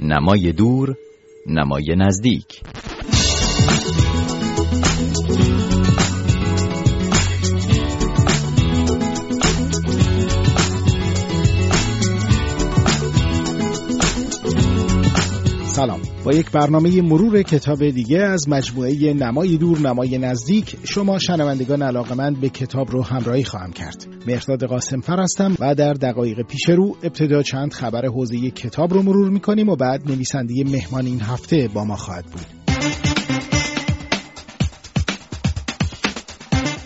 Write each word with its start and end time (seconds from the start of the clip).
نمای 0.00 0.52
دور 0.52 0.96
نمای 1.46 1.96
نزدیک. 1.96 2.62
سلام. 15.78 16.00
با 16.24 16.32
یک 16.32 16.50
برنامه 16.50 17.02
مرور 17.02 17.42
کتاب 17.42 17.90
دیگه 17.90 18.18
از 18.18 18.48
مجموعه 18.48 19.14
نمای 19.14 19.56
دور 19.56 19.78
نمای 19.78 20.18
نزدیک 20.18 20.76
شما 20.84 21.18
شنوندگان 21.18 21.82
علاقمند 21.82 22.40
به 22.40 22.48
کتاب 22.48 22.90
رو 22.90 23.02
همراهی 23.02 23.44
خواهم 23.44 23.72
کرد. 23.72 24.06
مرداد 24.26 24.64
قاسم 24.64 25.00
فر 25.00 25.20
هستم 25.22 25.56
و 25.60 25.74
در 25.74 25.92
دقایق 25.92 26.42
پیش 26.42 26.68
رو 26.68 26.96
ابتدا 27.02 27.42
چند 27.42 27.72
خبر 27.72 28.06
حوزه 28.06 28.50
کتاب 28.50 28.94
رو 28.94 29.02
مرور 29.02 29.30
می‌کنیم 29.30 29.68
و 29.68 29.76
بعد 29.76 30.10
نویسنده 30.10 30.54
مهمان 30.64 31.06
این 31.06 31.20
هفته 31.20 31.68
با 31.74 31.84
ما 31.84 31.96
خواهد 31.96 32.24
بود. 32.24 32.57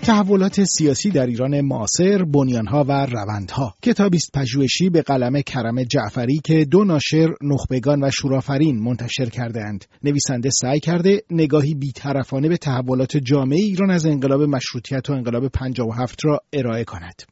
تحولات 0.06 0.64
سیاسی 0.64 1.10
در 1.10 1.26
ایران 1.26 1.60
معاصر 1.60 2.24
بنیانها 2.24 2.84
و 2.88 3.06
روندها. 3.06 3.74
کتابی 3.82 4.16
است 4.16 4.30
پژوهشی 4.34 4.90
به 4.90 5.02
قلم 5.02 5.40
کرم 5.40 5.82
جعفری 5.82 6.40
که 6.44 6.64
دو 6.64 6.84
ناشر 6.84 7.28
نخبگان 7.42 8.04
و 8.04 8.10
شورافرین 8.10 8.78
منتشر 8.78 9.26
کردهاند. 9.26 9.84
نویسنده 10.04 10.50
سعی 10.50 10.80
کرده 10.80 11.22
نگاهی 11.30 11.74
بیطرفانه 11.74 12.48
به 12.48 12.56
تحولات 12.56 13.16
جامعه 13.16 13.58
ایران 13.58 13.90
از 13.90 14.06
انقلاب 14.06 14.42
مشروطیت 14.42 15.10
و 15.10 15.12
انقلاب 15.12 15.48
57 15.48 16.24
را 16.24 16.40
ارائه 16.52 16.84
کند. 16.84 17.22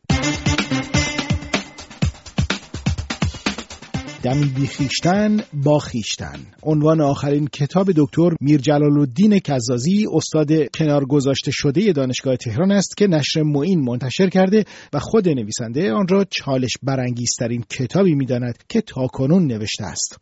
دمی 4.23 4.45
بیخیشتن 4.45 5.37
با 5.53 5.79
خیشتن. 5.79 6.39
عنوان 6.63 7.01
آخرین 7.01 7.47
کتاب 7.47 7.91
دکتر 7.97 8.31
میر 8.41 8.61
جلال 8.61 8.99
الدین 8.99 9.39
کزازی 9.39 10.07
استاد 10.13 10.71
کنار 10.75 11.05
گذاشته 11.05 11.51
شده 11.51 11.93
دانشگاه 11.93 12.37
تهران 12.37 12.73
است 12.73 12.97
که 12.97 13.07
نشر 13.07 13.43
معین 13.43 13.81
منتشر 13.81 14.29
کرده 14.29 14.65
و 14.93 14.99
خود 14.99 15.29
نویسنده 15.29 15.93
آن 15.93 16.09
را 16.09 16.25
چالش 16.31 16.73
برانگیزترین 16.83 17.65
کتابی 17.71 18.15
می‌داند 18.15 18.65
که 18.69 18.81
تاکنون 18.81 19.47
نوشته 19.47 19.85
است. 19.85 20.19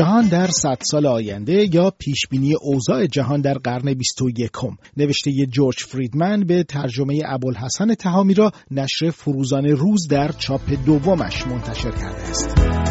جهان 0.00 0.28
در 0.28 0.46
صد 0.46 0.78
سال 0.82 1.06
آینده 1.06 1.68
یا 1.74 1.92
پیشبینی 1.98 2.54
اوضاع 2.60 3.06
جهان 3.06 3.40
در 3.40 3.54
قرن 3.54 3.94
21 3.94 4.50
نوشته 4.96 5.46
جورج 5.46 5.76
فریدمن 5.76 6.44
به 6.44 6.62
ترجمه 6.62 7.22
ابوالحسن 7.26 7.94
تهامی 7.94 8.34
را 8.34 8.52
نشر 8.70 9.10
فروزان 9.10 9.66
روز 9.66 10.08
در 10.08 10.32
چاپ 10.32 10.60
دومش 10.86 11.46
منتشر 11.46 11.90
کرده 11.90 12.28
است. 12.30 12.89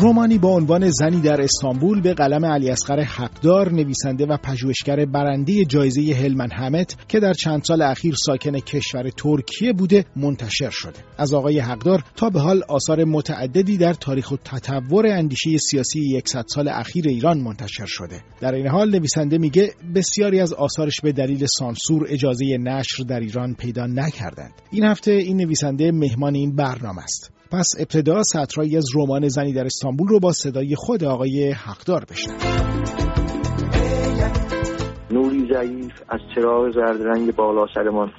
رومانی 0.00 0.38
با 0.38 0.48
عنوان 0.48 0.90
زنی 0.90 1.20
در 1.20 1.40
استانبول 1.40 2.00
به 2.00 2.14
قلم 2.14 2.44
علی 2.44 2.70
اصغر 2.70 3.00
حقدار 3.00 3.72
نویسنده 3.72 4.26
و 4.26 4.36
پژوهشگر 4.36 5.04
برنده 5.04 5.64
جایزه 5.64 6.14
هلمن 6.14 6.50
همت 6.52 6.96
که 7.08 7.20
در 7.20 7.32
چند 7.32 7.64
سال 7.64 7.82
اخیر 7.82 8.14
ساکن 8.26 8.58
کشور 8.58 9.10
ترکیه 9.10 9.72
بوده 9.72 10.04
منتشر 10.16 10.70
شده. 10.70 10.98
از 11.18 11.34
آقای 11.34 11.58
حقدار 11.58 12.04
تا 12.16 12.30
به 12.30 12.40
حال 12.40 12.62
آثار 12.68 13.04
متعددی 13.04 13.76
در 13.76 13.94
تاریخ 13.94 14.32
و 14.32 14.36
تطور 14.36 15.06
اندیشه 15.06 15.56
سیاسی 15.56 16.22
100 16.24 16.44
سال 16.48 16.68
اخیر 16.68 17.08
ایران 17.08 17.40
منتشر 17.40 17.86
شده. 17.86 18.22
در 18.40 18.54
این 18.54 18.68
حال 18.68 18.90
نویسنده 18.90 19.38
میگه 19.38 19.74
بسیاری 19.94 20.40
از 20.40 20.52
آثارش 20.52 21.00
به 21.00 21.12
دلیل 21.12 21.46
سانسور 21.46 22.06
اجازه 22.08 22.58
نشر 22.60 23.02
در 23.02 23.20
ایران 23.20 23.54
پیدا 23.54 23.86
نکردند. 23.86 24.52
این 24.70 24.84
هفته 24.84 25.12
این 25.12 25.36
نویسنده 25.36 25.92
مهمان 25.92 26.34
این 26.34 26.56
برنامه 26.56 27.02
است. 27.02 27.39
پس 27.52 27.66
ابتدا 27.78 28.22
سطرهایی 28.22 28.76
از 28.76 28.84
رمان 28.96 29.28
زنی 29.28 29.52
در 29.52 29.64
استانبول 29.64 30.08
رو 30.08 30.20
با 30.20 30.32
صدای 30.32 30.74
خود 30.76 31.04
آقای 31.04 31.50
حقدار 31.50 32.04
بشنویم 32.10 32.40
نوری 35.10 35.48
ضعیف 35.52 35.92
از 36.08 36.20
چراغ 36.34 36.70
زرد 36.70 37.02
رنگ 37.02 37.34
بالا 37.34 37.66
سرمان. 37.74 38.12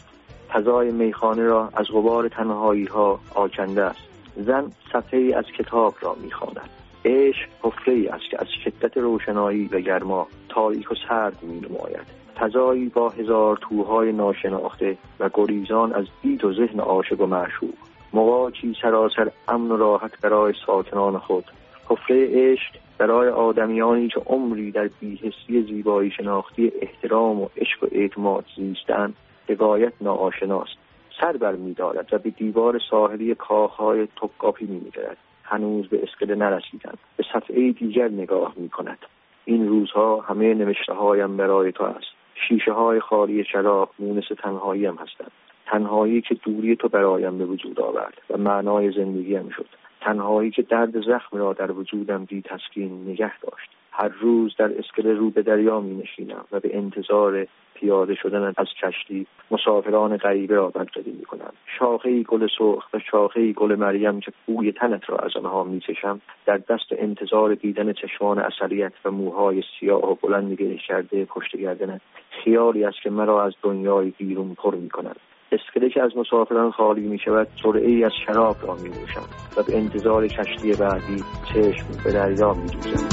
فضای 0.53 0.91
میخانه 0.91 1.43
را 1.43 1.69
از 1.73 1.85
غبار 1.93 2.29
تنهایی 2.29 2.85
ها 2.85 3.19
آکنده 3.35 3.83
است. 3.83 3.99
زن 4.35 4.71
صفحه 4.93 5.31
از 5.37 5.45
کتاب 5.59 5.93
را 6.01 6.15
می‌خواند. 6.23 6.69
عشق 7.05 7.49
حفره 7.61 7.93
ای 7.93 8.07
است 8.07 8.23
که 8.31 8.37
از 8.39 8.47
شدت 8.63 8.97
روشنایی 8.97 9.69
و 9.71 9.79
گرما 9.79 10.27
تاریک 10.49 10.91
و 10.91 10.95
سرد 11.09 11.43
می 11.43 11.59
نماید 11.59 12.21
فضایی 12.39 12.89
با 12.89 13.09
هزار 13.09 13.57
توهای 13.61 14.11
ناشناخته 14.11 14.97
و 15.19 15.29
گریزان 15.33 15.93
از 15.93 16.05
دید 16.21 16.45
و 16.45 16.53
ذهن 16.53 16.79
عاشق 16.79 17.21
و 17.21 17.25
معشوق. 17.25 17.73
مواجی 18.13 18.75
سراسر 18.81 19.31
امن 19.47 19.71
و 19.71 19.77
راحت 19.77 20.21
برای 20.21 20.53
ساکنان 20.65 21.17
خود. 21.17 21.45
حفره 21.89 22.27
عشق 22.31 22.75
برای 22.97 23.29
آدمیانی 23.29 24.07
که 24.07 24.19
عمری 24.19 24.71
در 24.71 24.89
بیهستی 24.99 25.63
زیبایی 25.63 26.11
شناختی 26.11 26.71
احترام 26.81 27.41
و 27.41 27.47
عشق 27.57 27.83
و 27.83 27.87
اعتماد 27.91 28.45
زیستن 28.55 29.13
بقایت 29.47 29.93
ناآشناست. 30.01 30.77
سر 31.21 31.37
بر 31.37 31.51
میدارد 31.51 32.13
و 32.13 32.17
به 32.17 32.29
دیوار 32.29 32.79
ساحلی 32.89 33.35
کاخهای 33.35 34.07
توقافی 34.15 34.65
میگرد 34.65 35.17
هنوز 35.43 35.87
به 35.87 36.03
اسکله 36.03 36.35
نرسیدند. 36.35 36.97
به 37.17 37.23
صفحه 37.33 37.71
دیگر 37.71 38.07
نگاه 38.07 38.53
می 38.57 38.69
کند. 38.69 38.99
این 39.45 39.67
روزها 39.67 40.21
همه 40.21 40.53
نوشته 40.53 40.93
هایم 40.93 41.37
برای 41.37 41.71
تو 41.71 41.83
است. 41.83 42.07
شیشه 42.47 42.71
های 42.71 42.99
خالی 42.99 43.43
شراب 43.43 43.89
مونس 43.99 44.25
تنهاییم 44.43 44.95
هستند. 44.95 45.31
تنهایی 45.65 46.21
که 46.21 46.35
دوری 46.35 46.75
تو 46.75 46.87
برایم 46.87 47.37
به 47.37 47.45
وجود 47.45 47.79
آورد 47.79 48.21
و 48.29 48.37
معنای 48.37 48.91
زندگیم 48.91 49.49
شد. 49.49 49.67
تنهایی 50.01 50.51
که 50.51 50.61
درد 50.61 51.01
زخم 51.01 51.37
را 51.37 51.53
در 51.53 51.71
وجودم 51.71 52.25
بی 52.25 52.41
تسکین 52.41 53.09
نگه 53.09 53.39
داشت. 53.39 53.69
هر 53.91 54.07
روز 54.07 54.55
در 54.57 54.77
اسکله 54.77 55.13
رو 55.13 55.29
به 55.29 55.41
دریا 55.41 55.79
می 55.79 55.95
نشینم 55.95 56.45
و 56.51 56.59
به 56.59 56.77
انتظار 56.77 57.47
پیاده 57.73 58.15
شدن 58.15 58.53
از 58.57 58.67
کشتی 58.81 59.27
مسافران 59.51 60.17
غریبه 60.17 60.55
را 60.55 60.69
بدقدی 60.69 61.11
می 61.11 61.25
کنم. 61.25 61.53
شاخه 61.79 62.23
گل 62.23 62.47
سرخ 62.57 62.93
و 62.93 62.99
شاخه 63.11 63.53
گل 63.53 63.75
مریم 63.75 64.19
که 64.19 64.31
بوی 64.45 64.71
تنت 64.71 65.09
را 65.09 65.17
از 65.17 65.31
آنها 65.35 65.63
می 65.63 65.79
چشم 65.79 66.21
در 66.45 66.57
دست 66.57 66.85
انتظار 66.91 67.55
دیدن 67.55 67.93
چشمان 67.93 68.39
اصلیت 68.39 68.93
و 69.05 69.11
موهای 69.11 69.63
سیاه 69.79 70.11
و 70.11 70.15
بلند 70.15 70.53
گره 70.53 70.77
کرده 70.77 71.25
پشت 71.25 71.57
گردنت. 71.57 72.01
خیالی 72.29 72.83
است 72.83 73.01
که 73.03 73.09
مرا 73.09 73.43
از 73.43 73.53
دنیای 73.61 74.09
بیرون 74.17 74.53
پر 74.53 74.75
می 74.75 74.89
کند. 74.89 75.19
اسکله 75.51 75.89
که 75.89 76.01
از 76.03 76.11
مسافران 76.17 76.71
خالی 76.71 77.07
می 77.07 77.19
شود 77.25 77.47
ای 77.75 78.03
از 78.03 78.11
شراب 78.25 78.55
را 78.67 78.75
می 78.75 78.89
نوشم 78.89 79.25
و 79.57 79.63
به 79.63 79.77
انتظار 79.77 80.27
کشتی 80.27 80.71
بعدی 80.79 81.23
چشم 81.53 82.03
به 82.03 82.11
دریا 82.11 82.53
می 82.53 82.67
دوزم. 82.67 83.07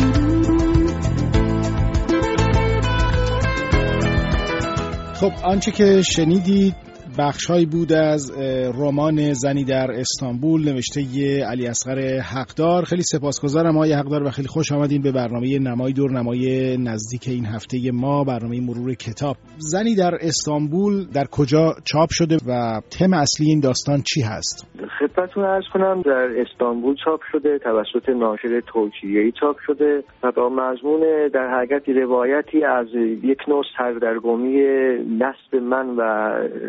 خب 5.21 5.33
آنچه 5.45 5.71
که 5.71 6.03
شنیدید 6.03 6.88
بخشهایی 7.19 7.67
بود 7.67 7.93
از 7.93 8.31
رمان 8.75 9.33
زنی 9.33 9.65
در 9.65 9.91
استانبول 9.91 10.69
نوشته 10.69 11.03
ی 11.03 11.41
علی 11.41 11.67
اصغر 11.67 12.21
حقدار. 12.21 12.85
خیلی 12.85 13.03
سپاسگزارم 13.03 13.77
آقای 13.77 13.93
حقدار 13.93 14.23
و 14.23 14.31
خیلی 14.31 14.49
خوش 14.49 14.73
آمدین 14.73 15.03
به 15.03 15.13
برنامه 15.13 15.59
نمای 15.59 15.93
دور 15.93 16.11
نمای 16.11 16.77
نزدیک 16.77 17.29
این 17.29 17.47
هفته 17.47 17.91
ما 17.93 18.25
برنامه 18.25 18.61
مرور 18.61 18.95
کتاب. 18.95 19.37
زنی 19.59 19.95
در 19.95 20.15
استانبول 20.21 21.07
در 21.07 21.27
کجا 21.27 21.75
چاپ 21.85 22.09
شده 22.13 22.39
و 22.47 22.81
تم 22.91 23.13
اصلی 23.13 23.47
این 23.47 23.61
داستان 23.61 24.03
چی 24.03 24.21
هست؟ 24.21 24.67
خدمتتون 24.99 25.45
ارز 25.45 25.65
کنم 25.69 26.03
در 26.03 26.41
استانبول 26.41 26.97
چاپ 27.05 27.21
شده 27.33 27.59
توسط 27.59 28.09
ناشر 28.09 28.61
ترکیه‌ای 28.61 29.33
چاپ 29.33 29.59
شده 29.59 30.05
و 30.23 30.33
با 30.33 30.49
مضمون 30.49 31.29
در 31.29 31.51
حقیقت 31.51 31.89
روایتی 31.89 32.65
از 32.65 32.87
یک 33.23 33.49
نوع 33.49 33.65
سردرگمی 33.79 34.61
نسب 35.21 35.57
من 35.63 35.97
و 35.97 36.03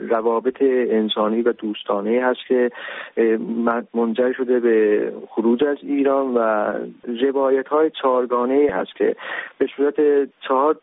روابط 0.10 0.62
انسانی 0.62 1.42
و 1.42 1.52
دوستانه 1.52 2.22
هست 2.24 2.40
که 2.48 2.72
منجر 3.94 4.34
شده 4.34 4.60
به 4.60 5.14
خروج 5.30 5.64
از 5.64 5.78
ایران 5.82 6.34
و 6.34 6.74
روایت 7.22 7.68
های 7.68 7.92
چارگانه 8.02 8.70
هست 8.72 8.96
که 8.96 9.16
به 9.58 9.68
صورت 9.76 9.96
چهار 10.48 10.78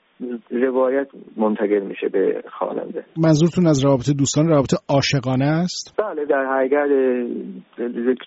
روایت 0.51 1.09
منتقل 1.37 1.81
میشه 1.81 2.09
به 2.09 2.43
خواننده. 2.59 3.05
منظورتون 3.17 3.67
از 3.67 3.85
رابطه 3.85 4.13
دوستان 4.13 4.49
رابطه 4.49 4.77
عاشقانه 4.89 5.45
است؟ 5.45 5.95
بله 5.99 6.25
در 6.25 6.45
حقیقت 6.47 6.89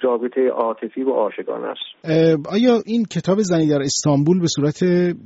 رابطه 0.03 0.41
عاطفی 0.49 1.03
و 1.03 1.09
عاشقانه 1.09 1.67
است. 1.67 2.05
آیا 2.53 2.73
این 2.85 3.05
کتاب 3.05 3.37
زنی 3.39 3.67
در 3.67 3.81
استانبول 3.81 4.39
به 4.39 4.47
صورت 4.47 4.79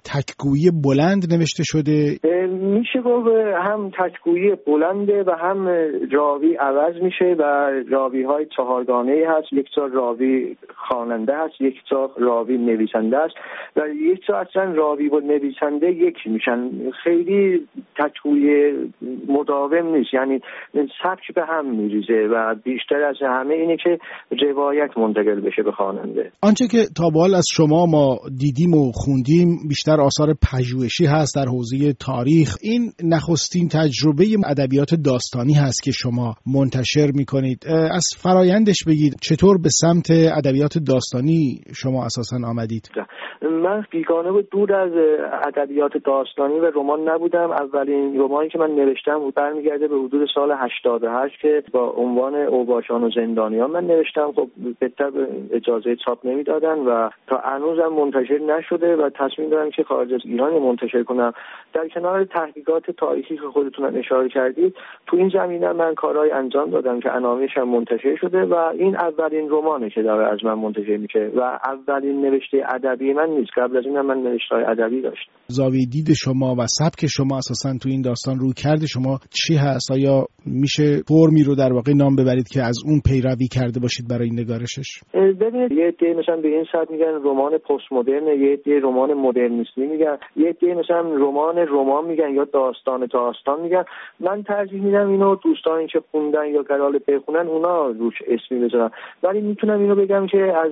تکگویی 0.05 0.71
بلند 0.83 1.33
نوشته 1.33 1.63
شده؟ 1.65 2.17
میشه 2.47 3.01
گفت 3.01 3.27
هم 3.67 3.91
تکگویی 3.99 4.55
بلنده 4.67 5.23
و 5.23 5.31
هم 5.31 5.67
راوی 6.11 6.55
عوض 6.55 6.95
میشه 7.01 7.35
و 7.39 7.43
راوی 7.89 8.23
های 8.23 8.45
چهارگانه 8.55 9.25
هست. 9.27 9.53
یک 9.53 9.67
جا 9.75 9.85
راوی 9.85 10.57
خواننده 10.75 11.37
هست 11.37 11.61
یک 11.61 11.75
جا 11.91 12.09
راوی 12.17 12.57
نویسنده 12.57 13.17
است 13.17 13.35
و 13.75 13.81
یک 13.87 14.25
جا 14.27 14.37
اصلا 14.37 14.63
راوی 14.63 15.09
و 15.09 15.19
نویسنده 15.19 15.91
یک 15.91 16.17
میشن. 16.25 16.69
خیلی 17.03 17.67
تکوی 17.97 18.73
مداوم 19.27 19.95
نیست. 19.95 20.13
یعنی 20.13 20.39
سبک 21.03 21.35
به 21.35 21.45
هم 21.45 21.75
میریزه 21.75 22.27
و 22.31 22.55
بیشتر 22.63 23.03
از 23.03 23.15
همه 23.21 23.53
اینه 23.53 23.77
که 23.77 23.97
روایت 24.45 24.97
منتقل 24.97 25.39
بشه 25.39 25.63
به 25.63 25.71
خواننده. 25.71 26.31
آنچه 26.41 26.67
که 26.67 26.77
تا 26.97 27.23
از 27.37 27.45
شما 27.55 27.85
ما 27.85 28.17
دیدیم 28.39 28.73
و 28.73 28.91
خوندیم 28.93 29.47
بیشتر 29.69 30.01
آثار 30.01 30.27
پژوهشی 30.51 31.05
هست 31.05 31.35
در 31.35 31.45
حوزه 31.45 31.93
تاریخ. 31.93 32.32
این 32.61 32.91
نخستین 33.03 33.67
تجربه 33.67 34.23
ادبیات 34.45 34.95
داستانی 35.05 35.53
هست 35.53 35.83
که 35.83 35.91
شما 35.91 36.35
منتشر 36.55 37.11
می‌کنید. 37.13 37.65
از 37.91 38.05
فرایندش 38.17 38.83
بگید 38.87 39.13
چطور 39.21 39.57
به 39.57 39.69
سمت 39.69 40.07
ادبیات 40.37 40.77
داستانی 40.77 41.61
شما 41.75 42.05
اساسا 42.05 42.37
آمدید؟ 42.47 42.91
من 43.41 43.85
بیگانه 43.91 44.29
و 44.29 44.41
دور 44.51 44.73
از 44.75 44.91
ادبیات 45.47 45.91
داستانی 46.05 46.59
و 46.59 46.71
رمان 46.75 47.09
نبودم. 47.09 47.51
اولین 47.51 48.19
رمانی 48.19 48.49
که 48.49 48.57
من 48.59 48.71
نوشتم 48.71 49.19
بود 49.19 49.35
برمیگرده 49.35 49.87
به 49.87 49.95
حدود 49.95 50.29
سال 50.35 50.51
88 50.51 51.41
که 51.41 51.63
با 51.71 51.93
عنوان 51.97 52.35
اوباشان 52.35 53.03
و 53.03 53.09
زندانیان 53.15 53.71
من 53.71 53.83
نوشتم. 53.83 54.31
خب 54.35 54.47
بهتر 54.79 55.11
اجازه 55.51 55.95
چاپ 56.05 56.25
نمی‌دادن 56.25 56.79
و 56.79 57.09
تا 57.27 57.37
هنوزم 57.43 57.87
منتشر 57.87 58.39
نشده 58.57 58.95
و 58.95 59.09
تصمیم 59.09 59.49
دارم 59.49 59.69
که 59.69 59.83
خارج 59.83 60.13
از 60.13 60.21
ایران 60.25 60.61
منتشر 60.61 61.03
کنم. 61.03 61.31
در 61.73 61.87
کنار 61.93 62.22
تحقیقات 62.25 62.91
تاریخی 62.91 63.35
که 63.35 63.47
خودتون 63.53 63.97
اشاره 63.97 64.29
کردید 64.29 64.75
تو 65.07 65.17
این 65.17 65.29
زمینه 65.33 65.73
من 65.73 65.93
کارهای 65.95 66.31
انجام 66.31 66.69
دادم 66.69 66.99
که 66.99 67.11
انامیش 67.11 67.51
هم 67.55 67.69
منتشر 67.69 68.15
شده 68.21 68.45
و 68.45 68.53
این 68.53 68.95
اولین 68.95 69.49
رمانه 69.51 69.89
که 69.89 70.01
داره 70.01 70.33
از 70.33 70.39
من 70.43 70.53
منتشر 70.53 70.97
میشه 70.97 71.31
و 71.35 71.59
اولین 71.65 72.25
نوشته 72.25 72.57
ادبی 72.75 73.13
من 73.13 73.29
نیست. 73.29 73.51
قبل 73.57 73.77
از 73.77 73.85
این 73.85 74.01
من 74.01 74.17
نوشته 74.17 74.55
ادبی 74.55 75.01
داشتم. 75.01 75.31
زاویه 75.47 75.85
دید 75.85 76.13
شما 76.13 76.55
و 76.59 76.65
سبک 76.67 77.05
شما 77.07 77.37
اساسا 77.37 77.77
تو 77.83 77.89
این 77.89 78.01
داستان 78.01 78.39
رو 78.39 78.53
کرده 78.53 78.87
شما 78.87 79.19
چی 79.29 79.55
هست؟ 79.55 79.91
آیا 79.91 80.25
میشه 80.45 81.01
فرمی 81.07 81.43
رو 81.43 81.55
در 81.55 81.73
واقع 81.73 81.93
نام 81.93 82.15
ببرید 82.15 82.47
که 82.47 82.61
از 82.61 82.77
اون 82.85 83.01
پیروی 83.09 83.47
کرده 83.47 83.79
باشید 83.79 84.05
برای 84.09 84.29
نگارشش؟ 84.29 84.89
ببینید 85.13 85.71
یه 85.71 85.87
عده 85.87 86.13
مثلا 86.19 86.35
به 86.35 86.47
این 86.47 86.65
سطح 86.71 86.91
میگن 86.91 87.13
رمان 87.23 87.57
پست 87.57 87.87
مدرن 87.91 88.27
یه 88.27 88.53
عده 88.53 88.79
رمان 88.79 89.13
مدرنیستی 89.13 89.81
میگن 89.81 90.17
یه 90.35 90.49
عده 90.49 90.75
مثلا 90.75 91.01
رمان 91.01 91.57
رمان 91.57 92.05
میگن 92.13 92.33
یا 92.33 92.43
داستان 92.43 93.05
داستان 93.05 93.61
میگن. 93.61 93.85
من 94.19 94.43
ترجیح 94.43 94.81
میدم 94.81 95.09
اینو 95.09 95.35
دوستانی 95.35 95.87
که 95.87 96.03
خوندن 96.11 96.47
یا 96.47 96.61
قرار 96.61 96.99
بخونن 97.07 97.47
اونا 97.47 97.87
روش 97.87 98.21
اسمی 98.27 98.59
بذارن. 98.59 98.91
ولی 99.23 99.41
می‌تونم 99.41 99.79
اینو 99.79 99.95
بگم 99.95 100.27
که 100.27 100.57
از 100.57 100.71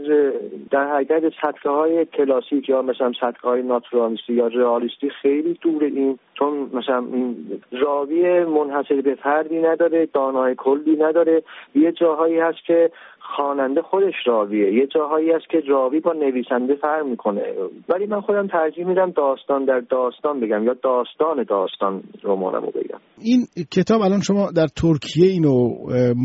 در 0.71 0.87
حقیقت 0.93 1.33
سطح 1.41 1.69
های 1.69 2.05
کلاسیک 2.05 2.69
یا 2.69 2.81
مثلا 2.81 3.11
سطح 3.21 3.41
های 3.43 3.61
ناتورالیستی 3.61 4.33
یا 4.33 4.47
رئالیستی 4.47 5.09
خیلی 5.09 5.57
دور 5.61 5.83
این 5.83 6.19
چون 6.33 6.69
مثلا 6.73 6.97
این 7.13 7.35
راوی 7.71 8.45
منحصر 8.45 9.01
به 9.01 9.15
فردی 9.15 9.59
نداره 9.61 10.05
دانای 10.05 10.55
کلی 10.55 10.95
نداره. 10.95 11.43
یه 11.75 11.91
جاهایی 11.91 12.39
هست 12.39 12.65
که 12.67 12.91
خواننده 13.35 13.81
خودش 13.81 14.13
راویه. 14.25 14.73
یه 14.73 14.87
جاهایی 14.87 15.31
است 15.31 15.49
که 15.49 15.57
راوی 15.67 15.99
با 15.99 16.13
نویسنده 16.13 16.75
فرق 16.75 17.05
می‌کنه. 17.05 17.41
ولی 17.89 18.05
من 18.05 18.21
خودم 18.21 18.47
ترجیح 18.47 18.85
میدم 18.85 19.11
داستان 19.11 19.65
در 19.65 19.79
داستان 19.79 20.39
بگم 20.39 20.63
یا 20.63 20.75
داستان 20.83 21.43
داستان 21.49 22.03
رمانمو 22.23 22.67
بگم. 22.67 22.99
این 23.21 23.45
کتاب 23.71 24.01
الان 24.01 24.21
شما 24.21 24.51
در 24.55 24.67
ترکیه 24.67 25.27
اینو 25.27 25.69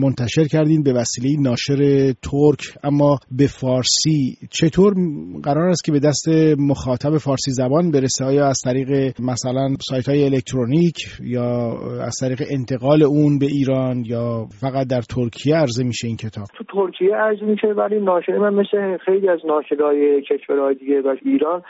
منتشر 0.03 0.45
کردین 0.45 0.83
به 0.83 0.93
وسیله 0.93 1.43
ناشر 1.43 2.13
ترک 2.13 2.79
اما 2.85 3.19
به 3.39 3.47
فارسی. 3.47 4.37
چطور 4.51 4.95
قرار 5.43 5.69
است 5.69 5.85
که 5.85 5.93
به 5.93 6.01
دست 6.01 6.29
مخاطب 6.59 7.17
فارسی 7.17 7.51
زبان 7.51 7.91
برسه؟ 7.91 8.25
آیا 8.25 8.47
از 8.47 8.61
طریق 8.65 9.21
مثلا 9.21 9.69
سایت 9.81 10.09
های 10.09 10.25
الکترونیک 10.25 10.97
یا 11.21 11.79
از 12.07 12.17
طریق 12.21 12.43
انتقال 12.51 13.03
اون 13.03 13.39
به 13.39 13.47
ایران 13.47 14.05
یا 14.07 14.47
فقط 14.61 14.87
در 14.87 15.01
ترکیه 15.01 15.57
عرضه 15.57 15.85
میشه 15.85 16.07
این 16.07 16.17
کتاب؟ 16.17 16.47
تو 16.59 16.65
ترکیه 16.99 17.17
عرض 17.17 17.43
میشه 17.43 17.69
ولی 17.69 18.01
ناشر 18.01 18.39
من 18.39 18.55
مثل 18.55 18.97
خیلی 18.97 19.29
از 19.29 19.47
ناشرهای 19.47 20.23
کشورهای 20.23 20.75
دیگه 20.75 21.01
و 21.01 21.17
ایران 21.23 21.63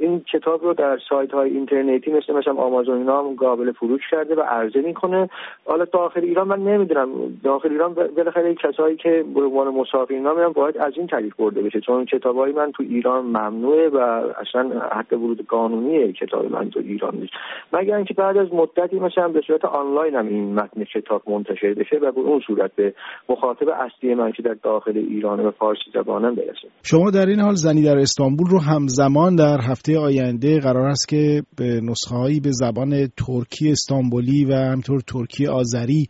این 0.00 0.20
کتاب 0.20 0.64
رو 0.64 0.74
در 0.74 0.98
سایت 1.08 1.30
های 1.30 1.50
اینترنتی 1.50 2.12
مثل 2.12 2.32
مثلا 2.32 2.54
آمازون 2.54 2.98
اینا 2.98 3.18
هم 3.18 3.34
قابل 3.34 3.72
فروش 3.72 4.00
کرده 4.10 4.34
و 4.34 4.40
عرضه 4.40 4.80
می‌کنه. 4.80 5.28
حالا 5.64 5.84
داخل 5.84 6.20
ایران 6.20 6.48
من 6.48 6.58
نمی‌دونم 6.58 7.08
داخل 7.44 7.70
ایران 7.70 7.94
بالاخره 7.94 8.54
کسایی 8.54 8.96
که 8.96 9.24
به 9.34 9.40
عنوان 9.40 9.68
مسافر 9.68 10.14
اینا 10.14 10.34
میرن 10.34 10.48
باید 10.48 10.78
از 10.78 10.92
این 10.96 11.06
طریق 11.06 11.34
برده 11.38 11.62
بشه 11.62 11.80
چون 11.80 12.04
کتابای 12.04 12.52
من 12.52 12.72
تو 12.72 12.82
ایران 12.82 13.24
ممنوعه 13.24 13.88
و 13.88 13.96
اصلا 14.40 14.70
حق 14.92 15.12
ورود 15.12 15.46
قانونیه 15.46 16.12
کتاب 16.12 16.52
من 16.52 16.70
تو 16.70 16.80
ایران 16.80 17.14
نیست. 17.16 17.32
مگر 17.72 17.96
اینکه 17.96 18.14
بعد 18.14 18.36
از 18.36 18.54
مدتی 18.54 18.98
مثلا 18.98 19.28
به 19.28 19.40
صورت 19.40 19.64
آنلاین 19.64 20.14
هم 20.14 20.26
این 20.26 20.54
متن 20.54 20.84
کتاب 20.84 21.22
منتشر 21.26 21.74
بشه 21.74 21.96
و 21.96 22.12
به 22.12 22.20
اون 22.20 22.40
صورت 22.40 22.70
به 22.76 22.94
مخاطب 23.28 23.68
اصلی 23.68 24.14
من 24.14 24.32
که 24.42 24.48
در 24.48 24.56
داخل 24.62 24.96
ایران 24.96 25.40
و 25.40 25.50
فارسی 25.50 25.90
زبانم 25.94 26.34
برسه. 26.34 26.68
شما 26.82 27.10
در 27.10 27.26
این 27.26 27.40
حال 27.40 27.54
زنی 27.54 27.82
در 27.82 27.98
استانبول 27.98 28.46
رو 28.50 28.58
همزمان 28.58 29.36
در 29.36 29.58
هفته 29.70 29.98
آینده 29.98 30.58
قرار 30.58 30.88
است 30.88 31.08
که 31.08 31.42
به 31.58 31.80
نسخه 31.90 32.14
هایی 32.16 32.40
به 32.40 32.50
زبان 32.50 32.90
ترکی 33.26 33.70
استانبولی 33.70 34.44
و 34.44 34.52
همطور 34.54 35.00
ترکی 35.00 35.46
آذری 35.46 36.06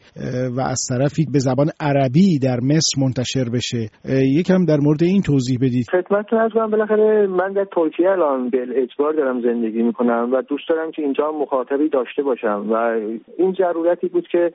و 0.57 0.61
از 0.61 0.81
طرفی 0.89 1.27
به 1.33 1.39
زبان 1.39 1.67
عربی 1.81 2.39
در 2.39 2.61
مصر 2.63 3.01
منتشر 3.03 3.51
بشه. 3.55 3.89
یکم 4.39 4.65
در 4.65 4.77
مورد 4.77 5.03
این 5.03 5.23
توضیح 5.23 5.59
بدید. 5.63 5.87
خدمتتون 5.91 6.39
از 6.39 6.51
من 6.57 6.71
بالاخره 6.71 7.27
من 7.27 7.53
در 7.53 7.67
ترکیه 7.75 8.11
الان 8.11 8.51
به 8.51 8.59
اجبار 8.75 9.13
دارم 9.13 9.41
زندگی 9.43 9.83
می‌کنم 9.83 10.31
و 10.33 10.43
دوست 10.43 10.69
دارم 10.69 10.91
که 10.91 11.03
اینجا 11.03 11.33
مخاطبی 11.41 11.89
داشته 11.89 12.23
باشم. 12.23 12.67
و 12.71 12.75
این 13.39 13.55
ضرورتی 13.59 14.09
بود 14.09 14.29
که 14.33 14.53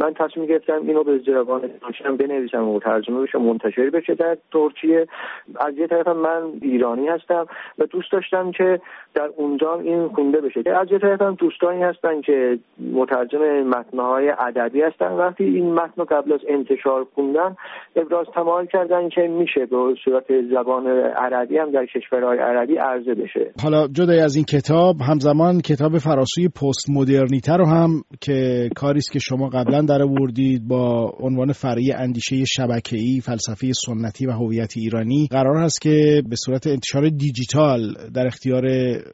من 0.00 0.12
تصمیم 0.18 0.46
گرفتم 0.46 0.80
اینو 0.86 1.04
به 1.04 1.20
زبان 1.26 1.60
ترکی 1.60 2.04
بنویسم 2.18 2.68
و 2.68 2.78
ترجمه 2.94 3.22
بشه 3.22 3.38
منتشر 3.38 3.90
بشه 3.90 4.14
در 4.14 4.36
ترکیه. 4.52 5.06
از 5.56 5.74
یه 5.78 5.86
طرف 5.86 6.08
من 6.08 6.42
ایرانی 6.62 7.08
هستم 7.08 7.46
و 7.78 7.84
دوست 7.86 8.12
داشتم 8.12 8.50
که 8.50 8.80
در 9.14 9.28
اونجا 9.36 9.74
این 9.74 10.08
خونده 10.08 10.40
بشه. 10.40 10.60
از 10.80 10.88
یه 10.90 10.98
طرف 10.98 11.22
هم 11.22 11.34
دوستانی 11.34 11.82
هستن 11.82 12.20
که 12.20 12.58
مترجم 12.92 13.62
متنهای 13.62 14.32
ادبی 14.38 14.82
هستن. 14.82 15.12
وقتی 15.12 15.44
این 15.44 15.74
متن 15.74 16.04
قبل 16.04 16.32
از 16.32 16.40
انتشار 16.48 17.06
خوندن 17.14 17.56
ابراز 17.96 18.26
تمایل 18.34 18.66
کردن 18.66 19.08
که 19.08 19.20
میشه 19.20 19.66
به 19.66 19.76
صورت 20.04 20.24
زبان 20.54 20.86
عربی 21.16 21.58
هم 21.58 21.70
در 21.70 21.86
کشورهای 21.86 22.38
عربی 22.38 22.76
عرضه 22.76 23.14
بشه. 23.14 23.52
حالا 23.62 23.88
جدای 23.88 24.20
از 24.20 24.36
این 24.36 24.44
کتاب 24.44 24.94
همزمان 25.08 25.60
کتاب 25.60 25.98
فراسوی 25.98 26.48
پست 26.48 26.90
مدرنیته 26.90 27.56
رو 27.56 27.66
هم 27.66 27.90
که 28.20 28.68
کاری 28.76 28.98
است 28.98 29.12
که 29.12 29.18
شما 29.18 29.48
قبلا 29.48 29.80
در 29.82 30.02
آوردید 30.02 30.68
با 30.68 31.14
عنوان 31.20 31.52
فرعی 31.52 31.92
اندیشه 31.92 32.44
شبکه‌ای 32.84 33.20
فلسفه 33.20 33.66
سنتی 33.86 34.26
و 34.26 34.30
هویت 34.30 34.72
ایرانی 34.76 35.28
قرار 35.30 35.56
هست 35.56 35.80
که 35.82 36.22
به 36.30 36.36
صورت 36.36 36.66
انتشار 36.66 37.02
دیجیتال 37.08 37.80
در 38.14 38.26
اختیار 38.26 38.62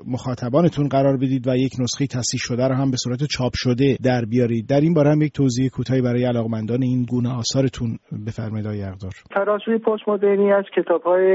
مخاطبانتون 0.06 0.88
قرار 0.88 1.16
بدید 1.16 1.48
و 1.48 1.56
یک 1.56 1.72
نسخه 1.80 2.06
تصحیح 2.06 2.40
شده 2.48 2.68
رو 2.68 2.74
هم 2.74 2.90
به 2.90 2.96
صورت 2.96 3.18
چاپ 3.24 3.52
شده 3.54 3.96
در 4.04 4.24
بیارید. 4.24 4.66
در 4.68 4.80
این 4.80 4.94
باره 4.94 5.10
هم 5.10 5.22
یک 5.22 5.32
توضیح 5.32 5.68
کوتاهی 5.68 6.02
برای 6.02 6.24
علاقمندان 6.24 6.82
این 6.82 7.06
گونه 7.10 7.28
آثارتون 7.38 7.98
بفرمایید 8.26 8.66
آقای 8.66 8.82
اقدار. 8.82 9.12
ترازوی 9.30 9.78
پست 9.78 10.08
مدرنی 10.08 10.52
از 10.52 10.64
کتاب‌های 10.76 11.26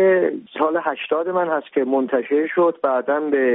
سال 0.59 0.75
80 0.83 1.29
من 1.29 1.47
هست 1.47 1.73
که 1.73 1.83
منتشر 1.83 2.47
شد 2.55 2.75
بعدا 2.83 3.19
به 3.31 3.45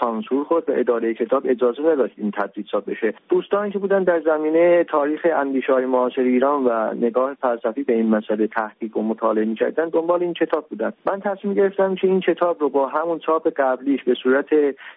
سانسور 0.00 0.44
خود 0.44 0.64
و 0.68 0.72
اداره 0.76 1.14
کتاب 1.14 1.42
اجازه 1.46 1.82
نداد 1.82 2.10
این 2.16 2.32
چاپ 2.72 2.84
بشه. 2.84 3.14
دوستانی 3.28 3.70
که 3.72 3.78
بودن 3.78 4.02
در 4.04 4.22
زمینه 4.24 4.84
تاریخ 4.84 5.20
اندیشه 5.36 5.72
های 5.72 5.86
معاصر 5.86 6.20
ایران 6.20 6.64
و 6.64 6.94
نگاه 6.94 7.34
فلسفی 7.34 7.82
به 7.82 7.92
این 7.92 8.06
مسئله 8.26 8.46
تحقیق 8.46 8.96
و 8.96 9.02
مطالعه 9.02 9.44
می‌کردن 9.44 9.88
دنبال 9.88 10.22
این 10.22 10.32
کتاب 10.32 10.66
بودن. 10.68 10.92
من 11.06 11.20
تصمیم 11.20 11.54
گرفتم 11.54 11.94
که 11.94 12.06
این 12.06 12.20
کتاب 12.20 12.56
رو 12.60 12.68
با 12.68 12.88
همون 12.88 13.18
چاپ 13.18 13.48
قبلیش 13.56 14.04
به 14.04 14.14
صورت 14.22 14.46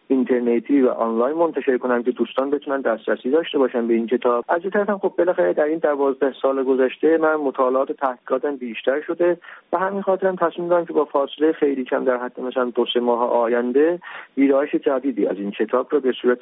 اینترنتی 0.07 0.81
و 0.81 0.89
آنلاین 0.89 1.37
منتشر 1.37 1.77
کنم 1.77 2.03
که 2.03 2.11
دوستان 2.11 2.49
بتونن 2.49 2.81
دسترسی 2.81 3.29
داشته 3.31 3.57
باشن 3.57 3.87
به 3.87 3.93
این 3.93 4.07
کتاب. 4.07 4.45
از 4.49 4.61
این 4.61 4.71
طرف 4.71 4.89
خب 4.89 5.13
بالاخره 5.17 5.53
در 5.53 5.63
این 5.63 5.77
دوازده 5.77 6.33
سال 6.41 6.63
گذشته 6.63 7.17
من 7.17 7.35
مطالعات 7.35 7.91
تحقیقاتم 7.91 8.55
بیشتر 8.55 9.01
شده. 9.07 9.37
و 9.73 9.77
همین 9.77 10.01
خاطرم 10.01 10.35
تصمیم 10.35 10.69
دارم 10.69 10.85
که 10.85 10.93
با 10.93 11.05
فاصله 11.05 11.51
خیلی 11.59 11.83
کم 11.83 12.05
در 12.05 12.17
حد 12.17 12.39
مثلا 12.39 12.65
دو 12.75 12.85
سه 12.93 12.99
ماه 12.99 13.19
آینده 13.19 13.99
ویرایش 14.37 14.69
جدیدی 14.85 15.27
از 15.27 15.37
این 15.37 15.51
کتاب 15.51 15.87
رو 15.91 15.99
به 15.99 16.11
صورت 16.21 16.39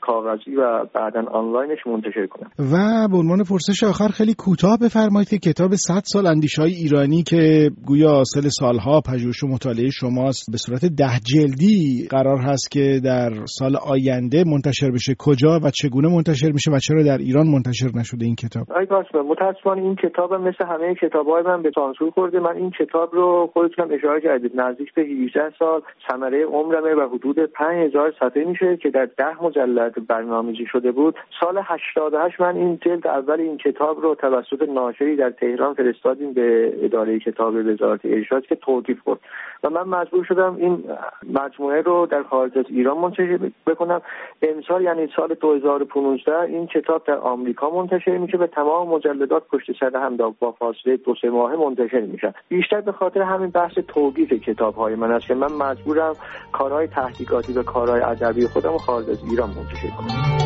کاغذی 0.00 0.56
و 0.56 0.84
بعدا 0.84 1.22
آنلاینش 1.22 1.86
منتشر 1.86 2.26
کنم. 2.26 2.50
و 2.58 3.08
به 3.10 3.16
عنوان 3.16 3.44
پرسش 3.50 3.84
آخر 3.84 4.08
خیلی 4.08 4.34
کوتاه 4.34 4.78
بفرمایید 4.82 5.28
که 5.28 5.38
کتاب 5.38 5.74
100 5.74 6.02
سال 6.16 6.26
اندیش 6.26 6.58
های 6.58 6.72
ایرانی 6.72 7.22
که 7.22 7.70
گویا 7.86 8.10
حاصل 8.10 8.48
سالها 8.60 9.00
پژوهش 9.08 9.44
و 9.44 9.46
مطالعه 9.46 9.90
شماست 9.90 10.44
به 10.52 10.58
صورت 10.64 10.84
ده 11.00 11.16
جلدی 11.30 12.08
قرار 12.10 12.38
هست 12.48 12.70
که 12.70 13.00
در 13.04 13.30
سال 13.58 13.74
آینده 13.94 14.44
منتشر 14.52 14.90
بشه. 14.90 15.12
کجا 15.18 15.52
و 15.64 15.70
چگونه 15.70 16.08
منتشر 16.16 16.50
میشه 16.52 16.70
و 16.70 16.78
چرا 16.78 17.02
در 17.02 17.18
ایران 17.18 17.46
منتشر 17.54 17.90
نشده 17.94 18.24
این 18.24 18.34
کتاب؟ 18.34 18.64
آی 18.72 18.86
متاسفانه 19.30 19.82
این 19.82 19.96
کتاب 19.96 20.34
مثل 20.34 20.64
همه 20.64 20.94
کتابهای 20.94 21.42
من 21.42 21.62
به 21.62 21.70
سانسور 21.74 22.10
خورده. 22.10 22.40
من 22.40 22.56
این 22.56 22.70
کتاب 22.70 23.14
رو 23.14 23.50
خودتونم 23.52 23.88
اشاره 23.92 24.20
کردید. 24.20 24.60
نزدیک 24.60 24.94
به 24.94 25.02
18 25.02 25.40
سال 25.58 25.80
ثمره 26.10 26.44
عمرمه 26.44 26.94
و 26.94 27.08
حدود 27.14 27.38
5000 27.38 28.12
صفحه 28.20 28.44
میشه 28.44 28.76
که 28.76 28.90
در 28.90 29.08
ده 29.18 29.44
مجلد 29.44 30.06
برنامه‌ریزی 30.06 30.66
شده 30.72 30.92
بود. 30.92 31.14
سال 31.40 31.60
88 31.64 32.40
من 32.40 32.56
این 32.56 32.78
جلد 32.84 33.06
اول 33.06 33.40
این 33.40 33.56
کتاب 33.58 34.00
رو 34.00 34.14
توسط 34.14 34.62
ناشری 34.68 35.16
در 35.16 35.30
تهران 35.30 35.74
فرستادیم 36.06 36.32
به 36.32 36.72
اداره 36.82 37.18
کتاب 37.18 37.54
وزارت 37.54 38.00
ارشاد 38.04 38.46
که 38.46 38.54
توقیف 38.54 38.98
کرد 39.06 39.18
و 39.64 39.70
من 39.70 39.82
مجبور 39.82 40.24
شدم 40.24 40.56
این 40.56 40.84
مجموعه 41.32 41.82
رو 41.82 42.06
در 42.06 42.22
خارج 42.22 42.58
از 42.58 42.64
ایران 42.68 42.98
منتشر 42.98 43.38
بکنم. 43.66 44.02
امسال 44.42 44.82
یعنی 44.82 45.08
سال 45.16 45.34
2015 45.34 46.40
این 46.40 46.66
کتاب 46.66 47.04
در 47.06 47.18
آمریکا 47.18 47.70
منتشر 47.70 48.18
میشه 48.18 48.38
و 48.38 48.46
تمام 48.46 48.88
مجلدات 48.88 49.42
پشت 49.48 49.66
سر 49.80 49.96
هم 49.96 50.16
با 50.16 50.52
فاصله 50.52 50.96
دو 50.96 51.14
سه 51.22 51.30
ماه 51.30 51.56
منتشر 51.56 52.00
میشن. 52.00 52.32
بیشتر 52.48 52.80
به 52.80 52.92
خاطر 52.92 53.22
همین 53.22 53.50
بحث 53.50 53.78
توقیف 53.88 54.32
کتاب 54.32 54.74
های 54.74 54.94
من 54.94 55.12
است 55.12 55.26
که 55.26 55.34
من 55.34 55.52
مجبورم 55.52 56.14
کارهای 56.52 56.86
تحقیقاتی 56.86 57.52
و 57.52 57.62
کارهای 57.62 58.00
ادبی 58.00 58.46
خودم 58.46 58.78
خارج 58.78 59.10
از 59.10 59.24
ایران 59.30 59.48
منتشر 59.48 59.88
کنم. 59.88 60.45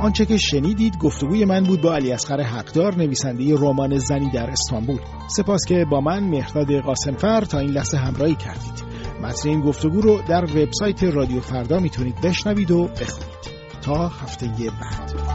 آنچه 0.00 0.26
که 0.26 0.36
شنیدید 0.36 0.98
گفتگوی 0.98 1.44
من 1.44 1.62
بود 1.62 1.80
با 1.80 1.94
علی 1.94 2.12
اصغر 2.12 2.40
حقدار 2.40 2.94
نویسنده 2.94 3.54
رمان 3.54 3.98
زنی 3.98 4.30
در 4.30 4.50
استانبول. 4.50 4.98
سپاس 5.36 5.64
که 5.68 5.84
با 5.90 6.00
من 6.00 6.24
مهرداد 6.24 6.80
قاسمفر 6.80 7.40
تا 7.40 7.58
این 7.58 7.70
لحظه 7.70 7.96
همراهی 7.96 8.34
کردید. 8.34 8.84
متن 9.22 9.48
این 9.48 9.60
گفتگو 9.60 10.00
رو 10.00 10.20
در 10.28 10.44
وبسایت 10.44 11.02
رادیو 11.02 11.40
فردا 11.40 11.78
می‌تونید 11.78 12.20
بشنوید 12.20 12.70
و 12.70 12.88
بخونید. 12.88 13.38
تا 13.82 14.08
هفته 14.08 14.46
بعد. 14.46 15.27